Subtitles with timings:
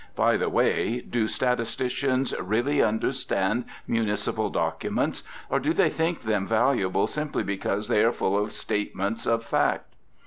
[0.15, 7.05] By the way, do statisticians really understand municipal documents, or do they think them valuable
[7.05, 9.93] simply because they are full of statements of fact?